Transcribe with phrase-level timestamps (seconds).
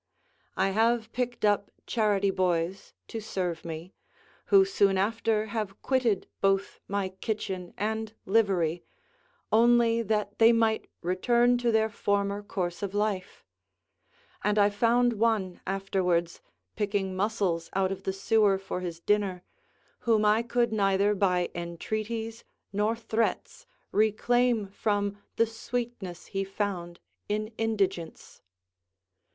[0.57, 3.93] I have picked up charity boys to serve me:
[4.47, 8.83] who soon after have quitted both my kitchen and livery,
[9.51, 13.45] only that they might return to their former course of life;
[14.43, 16.41] and I found one afterwards,
[16.75, 19.43] picking mussels out of the sewer for his dinner,
[19.99, 22.43] whom I could neither by entreaties
[22.73, 26.99] nor threats reclaim from the sweetness he found
[27.29, 28.41] in indigence.